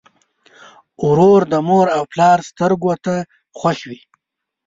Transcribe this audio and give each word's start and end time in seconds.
ورور 1.07 1.41
د 1.51 1.53
مور 1.67 1.87
او 1.97 2.03
پلار 2.13 2.37
سترګو 2.49 2.93
ته 3.05 3.15
خوښ 3.57 3.79
وي. 3.89 4.01